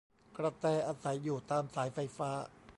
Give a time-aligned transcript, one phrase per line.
[0.37, 2.29] กระแต อาศัยอยู่ตามสายไฟฟ้า